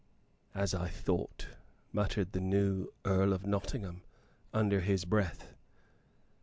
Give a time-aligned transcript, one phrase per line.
[0.55, 1.45] "As I thought,"
[1.93, 4.01] muttered the new Earl of Nottingham,
[4.51, 5.53] under his breath.